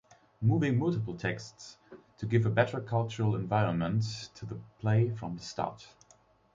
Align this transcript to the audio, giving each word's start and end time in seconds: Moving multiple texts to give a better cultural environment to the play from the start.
Moving 0.41 0.79
multiple 0.79 1.15
texts 1.15 1.77
to 2.17 2.25
give 2.25 2.47
a 2.47 2.49
better 2.49 2.81
cultural 2.81 3.35
environment 3.35 4.31
to 4.33 4.47
the 4.47 4.59
play 4.79 5.11
from 5.11 5.35
the 5.35 5.43
start. 5.43 5.89